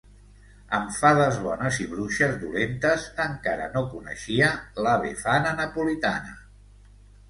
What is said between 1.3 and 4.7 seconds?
bones i bruixes dolentes, encara no coneixia